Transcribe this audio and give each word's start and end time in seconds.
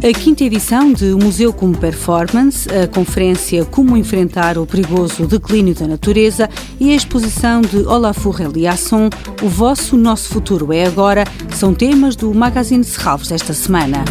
A 0.00 0.12
quinta 0.12 0.44
edição 0.44 0.92
de 0.92 1.06
Museu 1.06 1.52
como 1.52 1.76
Performance, 1.76 2.68
a 2.70 2.86
conferência 2.86 3.64
Como 3.64 3.96
Enfrentar 3.96 4.56
o 4.56 4.64
Perigoso 4.64 5.26
Declínio 5.26 5.74
da 5.74 5.88
Natureza 5.88 6.48
e 6.78 6.92
a 6.92 6.94
exposição 6.94 7.60
de 7.60 7.78
Olafur 7.78 8.40
Eliasson, 8.40 9.10
O 9.42 9.48
Vosso 9.48 9.96
Nosso 9.96 10.28
Futuro 10.28 10.72
é 10.72 10.86
Agora, 10.86 11.24
são 11.56 11.74
temas 11.74 12.14
do 12.14 12.32
Magazine 12.32 12.84
Serralves 12.84 13.28
desta 13.28 13.52
semana. 13.52 14.04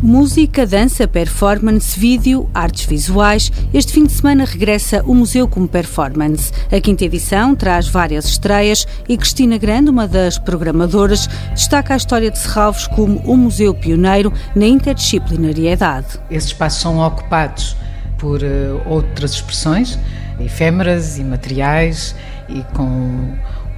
Música, 0.00 0.64
dança, 0.64 1.08
performance, 1.08 1.98
vídeo, 1.98 2.48
artes 2.54 2.86
visuais. 2.86 3.50
Este 3.74 3.92
fim 3.92 4.04
de 4.04 4.12
semana 4.12 4.44
regressa 4.44 5.02
o 5.04 5.12
Museu 5.12 5.48
como 5.48 5.66
Performance. 5.66 6.52
A 6.70 6.80
quinta 6.80 7.04
edição 7.04 7.56
traz 7.56 7.88
várias 7.88 8.26
estreias 8.26 8.86
e 9.08 9.16
Cristina 9.16 9.58
Grande, 9.58 9.90
uma 9.90 10.06
das 10.06 10.38
programadoras, 10.38 11.26
destaca 11.50 11.94
a 11.94 11.96
história 11.96 12.30
de 12.30 12.38
Serralvos 12.38 12.86
como 12.86 13.20
um 13.28 13.36
museu 13.36 13.74
pioneiro 13.74 14.32
na 14.54 14.66
interdisciplinariedade. 14.66 16.06
Esses 16.30 16.50
espaços 16.50 16.80
são 16.80 17.00
ocupados 17.00 17.76
por 18.18 18.40
uh, 18.40 18.80
outras 18.86 19.32
expressões, 19.32 19.98
efêmeras 20.38 21.18
e 21.18 21.24
materiais 21.24 22.14
e 22.48 22.62
com 22.72 22.84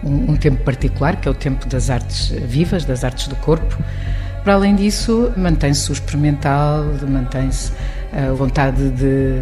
um, 0.05 0.33
um 0.33 0.37
tempo 0.37 0.63
particular, 0.65 1.17
que 1.17 1.27
é 1.27 1.31
o 1.31 1.35
tempo 1.35 1.67
das 1.67 1.89
artes 1.89 2.29
vivas, 2.29 2.85
das 2.85 3.05
artes 3.05 3.27
do 3.27 3.37
corpo 3.37 3.79
para 4.43 4.55
além 4.55 4.75
disso, 4.75 5.33
mantém-se 5.37 5.91
o 5.91 5.93
experimental, 5.93 6.85
mantém-se 7.07 7.73
a 8.13 8.33
vontade 8.33 8.91
de 8.91 9.41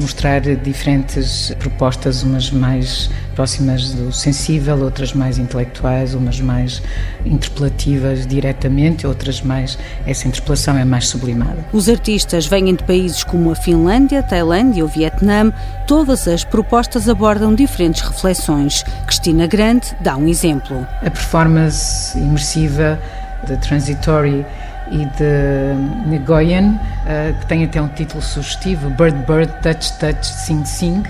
mostrar 0.00 0.40
diferentes 0.40 1.54
propostas, 1.58 2.22
umas 2.22 2.50
mais 2.50 3.10
próximas 3.34 3.92
do 3.92 4.10
sensível, 4.10 4.82
outras 4.82 5.12
mais 5.12 5.36
intelectuais, 5.36 6.14
umas 6.14 6.40
mais 6.40 6.82
interpelativas 7.24 8.26
diretamente, 8.26 9.06
outras 9.06 9.42
mais. 9.42 9.78
essa 10.06 10.26
interpelação 10.26 10.78
é 10.78 10.84
mais 10.84 11.08
sublimada. 11.08 11.66
Os 11.72 11.88
artistas 11.88 12.46
vêm 12.46 12.74
de 12.74 12.82
países 12.84 13.22
como 13.22 13.50
a 13.50 13.54
Finlândia, 13.54 14.22
Tailândia 14.22 14.82
ou 14.82 14.88
Vietnã. 14.88 15.52
Todas 15.86 16.26
as 16.26 16.42
propostas 16.42 17.08
abordam 17.08 17.54
diferentes 17.54 18.00
reflexões. 18.00 18.82
Cristina 19.06 19.46
Grande 19.46 19.94
dá 20.00 20.16
um 20.16 20.26
exemplo. 20.26 20.86
A 21.02 21.10
performance 21.10 22.16
imersiva 22.18 22.98
de 23.44 23.56
Transitory 23.56 24.44
e 24.90 25.04
de 25.04 25.74
Nguyen, 26.06 26.78
eh, 27.06 27.34
que 27.40 27.46
tem 27.46 27.64
até 27.64 27.80
um 27.80 27.88
título 27.88 28.22
sugestivo, 28.22 28.88
Bird 28.90 29.18
Bird, 29.26 29.52
Touch 29.62 29.92
Touch, 29.98 30.26
Sing 30.26 30.64
Sing, 30.64 31.02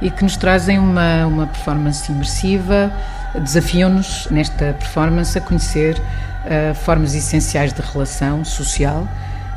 e 0.00 0.10
que 0.10 0.22
nos 0.22 0.36
trazem 0.36 0.78
uma, 0.78 1.26
uma 1.26 1.46
performance 1.46 2.10
imersiva, 2.10 2.90
desafiam-nos 3.34 4.28
nesta 4.30 4.72
performance 4.72 5.36
a 5.36 5.40
conhecer 5.40 5.98
uh, 5.98 6.74
formas 6.74 7.14
essenciais 7.14 7.72
de 7.72 7.82
relação 7.82 8.44
social, 8.44 9.06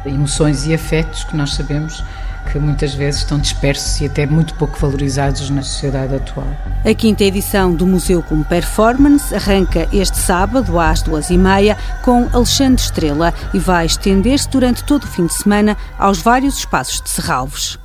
emoções 0.05 0.65
e 0.65 0.73
afetos 0.73 1.23
que 1.23 1.35
nós 1.35 1.53
sabemos 1.53 2.03
que 2.51 2.59
muitas 2.59 2.93
vezes 2.93 3.21
estão 3.21 3.39
dispersos 3.39 4.01
e 4.01 4.05
até 4.05 4.25
muito 4.25 4.53
pouco 4.55 4.77
valorizados 4.77 5.49
na 5.49 5.61
sociedade 5.61 6.15
atual. 6.15 6.47
A 6.83 6.93
quinta 6.93 7.23
edição 7.23 7.73
do 7.73 7.85
Museu 7.85 8.23
como 8.23 8.43
Performance 8.43 9.33
arranca 9.33 9.87
este 9.93 10.17
sábado 10.17 10.79
às 10.79 11.01
duas 11.01 11.29
e 11.29 11.37
meia 11.37 11.77
com 12.03 12.27
Alexandre 12.33 12.81
Estrela 12.81 13.33
e 13.53 13.59
vai 13.59 13.85
estender-se 13.85 14.49
durante 14.49 14.83
todo 14.83 15.03
o 15.03 15.07
fim 15.07 15.25
de 15.25 15.33
semana 15.33 15.77
aos 15.97 16.19
vários 16.19 16.57
espaços 16.57 17.01
de 17.01 17.09
Serralvos. 17.09 17.79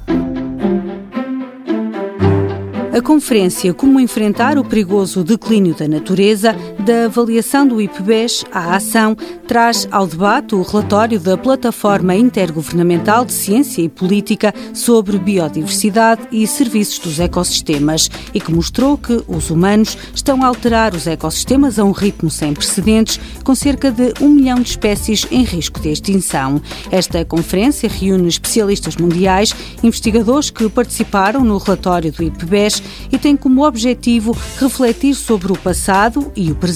A 2.97 3.03
conferência 3.03 3.75
Como 3.75 4.01
Enfrentar 4.01 4.57
o 4.57 4.65
Perigoso 4.65 5.23
Declínio 5.23 5.75
da 5.75 5.87
Natureza, 5.87 6.57
da 6.87 7.07
avaliação 7.07 7.67
do 7.67 7.83
IPBES 7.83 8.45
à 8.53 8.77
ação, 8.77 9.17
traz 9.49 9.89
ao 9.91 10.07
debate 10.07 10.55
o 10.55 10.63
relatório 10.63 11.19
da 11.19 11.37
Plataforma 11.37 12.15
Intergovernamental 12.15 13.25
de 13.25 13.33
Ciência 13.33 13.83
e 13.83 13.89
Política 13.89 14.55
sobre 14.73 15.19
Biodiversidade 15.19 16.29
e 16.31 16.47
Serviços 16.47 17.01
dos 17.01 17.19
Ecossistemas 17.19 18.09
e 18.33 18.41
que 18.41 18.53
mostrou 18.53 18.97
que 18.97 19.21
os 19.27 19.51
humanos 19.51 19.99
estão 20.15 20.45
a 20.45 20.47
alterar 20.47 20.95
os 20.95 21.09
ecossistemas 21.09 21.77
a 21.77 21.85
um 21.85 21.91
ritmo 21.91 22.31
sem 22.31 22.55
precedentes, 22.55 23.19
com 23.43 23.55
cerca 23.55 23.91
de 23.91 24.15
um 24.21 24.29
milhão 24.29 24.61
de 24.61 24.71
espécies 24.71 25.27
em 25.33 25.43
risco 25.43 25.81
de 25.81 25.91
extinção. 25.91 26.63
Esta 26.93 27.25
conferência 27.25 27.89
reúne 27.89 28.29
especialistas 28.29 28.97
mundiais, 28.97 29.53
investigadores 29.83 30.51
que 30.51 30.69
participaram 30.69 31.43
no 31.43 31.59
relatório 31.59 32.13
do 32.13 32.23
IPBES 32.23 32.81
e 33.11 33.19
tem 33.19 33.37
como 33.37 33.67
objetivo 33.67 34.37
refletir 34.61 35.17
sobre 35.17 35.51
o 35.51 35.59
passado 35.59 36.31
e 36.37 36.53
o 36.53 36.55
presente 36.55 36.76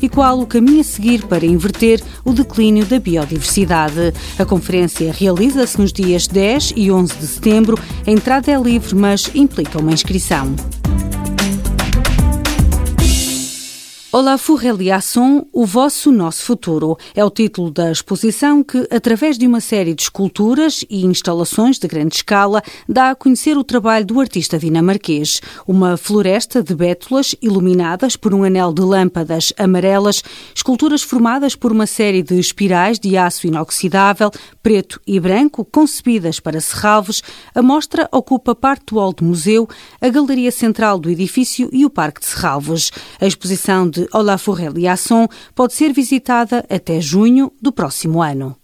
e 0.00 0.08
qual 0.08 0.40
o 0.40 0.46
caminho 0.46 0.80
a 0.80 0.84
seguir 0.84 1.26
para 1.26 1.46
inverter 1.46 2.02
o 2.24 2.32
declínio 2.32 2.84
da 2.84 2.98
biodiversidade. 2.98 4.12
A 4.38 4.44
conferência 4.44 5.12
realiza-se 5.12 5.80
nos 5.80 5.92
dias 5.92 6.26
10 6.26 6.74
e 6.76 6.90
11 6.90 7.14
de 7.16 7.26
setembro. 7.26 7.78
A 8.06 8.10
entrada 8.10 8.50
é 8.50 8.60
livre, 8.60 8.94
mas 8.94 9.30
implica 9.34 9.78
uma 9.78 9.92
inscrição. 9.92 10.54
Olá, 14.16 14.38
Furreliasson, 14.38 15.44
o 15.52 15.66
vosso 15.66 16.12
nosso 16.12 16.44
futuro 16.44 16.96
é 17.16 17.24
o 17.24 17.30
título 17.30 17.68
da 17.68 17.90
exposição 17.90 18.62
que, 18.62 18.86
através 18.88 19.36
de 19.36 19.44
uma 19.44 19.60
série 19.60 19.92
de 19.92 20.02
esculturas 20.02 20.84
e 20.88 21.04
instalações 21.04 21.80
de 21.80 21.88
grande 21.88 22.14
escala, 22.14 22.62
dá 22.88 23.10
a 23.10 23.16
conhecer 23.16 23.58
o 23.58 23.64
trabalho 23.64 24.06
do 24.06 24.20
artista 24.20 24.56
dinamarquês. 24.56 25.40
Uma 25.66 25.96
floresta 25.96 26.62
de 26.62 26.76
bétulas 26.76 27.34
iluminadas 27.42 28.14
por 28.14 28.32
um 28.32 28.44
anel 28.44 28.72
de 28.72 28.82
lâmpadas 28.82 29.52
amarelas, 29.58 30.22
esculturas 30.54 31.02
formadas 31.02 31.56
por 31.56 31.72
uma 31.72 31.84
série 31.84 32.22
de 32.22 32.38
espirais 32.38 33.00
de 33.00 33.16
aço 33.16 33.48
inoxidável, 33.48 34.30
preto 34.62 35.00
e 35.04 35.18
branco, 35.18 35.64
concebidas 35.64 36.38
para 36.38 36.60
serralvos. 36.60 37.20
A 37.52 37.60
mostra 37.60 38.08
ocupa 38.12 38.54
parte 38.54 38.84
do 38.92 39.00
hall 39.00 39.12
do 39.12 39.24
museu, 39.24 39.68
a 40.00 40.08
galeria 40.08 40.52
central 40.52 41.00
do 41.00 41.10
edifício 41.10 41.68
e 41.72 41.84
o 41.84 41.90
Parque 41.90 42.20
de 42.20 42.26
Serralvos. 42.26 42.92
A 43.20 43.26
exposição 43.26 43.90
de 43.90 44.03
Olafur 44.12 44.60
Eliasson 44.60 45.28
pode 45.54 45.74
ser 45.74 45.92
visitada 45.92 46.64
até 46.68 47.00
junho 47.00 47.52
do 47.60 47.72
próximo 47.72 48.22
ano. 48.22 48.56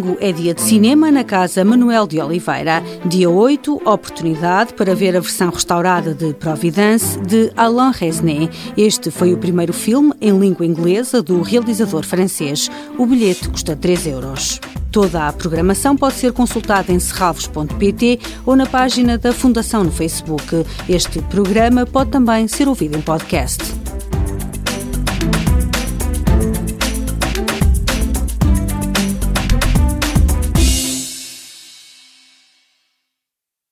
Domingo 0.00 0.16
é 0.18 0.32
dia 0.32 0.54
de 0.54 0.62
cinema 0.62 1.10
na 1.10 1.22
Casa 1.22 1.62
Manuel 1.62 2.06
de 2.06 2.18
Oliveira. 2.20 2.82
Dia 3.04 3.28
8, 3.28 3.82
oportunidade 3.84 4.72
para 4.72 4.94
ver 4.94 5.14
a 5.14 5.20
versão 5.20 5.50
restaurada 5.50 6.14
de 6.14 6.32
Providence 6.32 7.20
de 7.20 7.52
Alain 7.54 7.92
Resnais. 7.92 8.48
Este 8.78 9.10
foi 9.10 9.34
o 9.34 9.36
primeiro 9.36 9.74
filme 9.74 10.14
em 10.18 10.38
língua 10.38 10.64
inglesa 10.64 11.22
do 11.22 11.42
realizador 11.42 12.02
francês. 12.02 12.70
O 12.96 13.04
bilhete 13.04 13.50
custa 13.50 13.76
3 13.76 14.06
euros. 14.06 14.58
Toda 14.90 15.28
a 15.28 15.32
programação 15.34 15.94
pode 15.94 16.14
ser 16.14 16.32
consultada 16.32 16.90
em 16.90 16.98
serralvos.pt 16.98 18.20
ou 18.46 18.56
na 18.56 18.64
página 18.64 19.18
da 19.18 19.34
Fundação 19.34 19.84
no 19.84 19.92
Facebook. 19.92 20.64
Este 20.88 21.20
programa 21.24 21.84
pode 21.84 22.10
também 22.10 22.48
ser 22.48 22.68
ouvido 22.68 22.96
em 22.96 23.02
podcast. 23.02 23.62